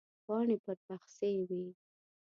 [0.25, 1.65] پاڼې پر پخڅې وې.